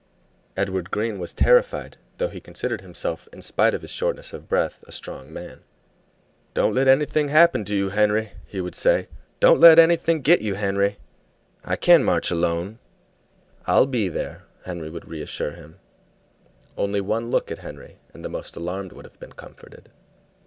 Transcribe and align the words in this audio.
Edward 0.57 0.89
Green 0.89 1.19
was 1.19 1.31
terrified, 1.31 1.95
though 2.17 2.29
he 2.29 2.41
considered 2.41 2.81
himself, 2.81 3.29
in 3.31 3.43
spite 3.43 3.75
of 3.75 3.83
his 3.83 3.91
shortness 3.91 4.33
of 4.33 4.49
breath, 4.49 4.83
a 4.87 4.91
strong 4.91 5.31
man. 5.31 5.61
"Don't 6.55 6.73
let 6.73 6.87
anything 6.87 7.27
happen 7.29 7.63
to 7.65 7.75
you, 7.75 7.89
Henry," 7.89 8.31
he 8.47 8.61
would 8.61 8.73
say. 8.73 9.09
"Don't 9.39 9.59
let 9.59 9.77
anything 9.77 10.21
get 10.21 10.41
you, 10.41 10.55
Henry. 10.55 10.97
I 11.63 11.75
can't 11.75 12.03
march 12.03 12.31
alone." 12.31 12.79
"I'll 13.67 13.85
be 13.85 14.09
there," 14.09 14.45
Henry 14.65 14.89
would 14.89 15.07
reassure 15.07 15.51
him. 15.51 15.77
Only 16.75 16.99
one 16.99 17.29
look 17.29 17.51
at 17.51 17.59
Henry, 17.59 17.99
and 18.11 18.25
the 18.25 18.29
most 18.29 18.55
alarmed 18.55 18.93
would 18.93 19.05
have 19.05 19.19
been 19.19 19.33
comforted. 19.33 19.91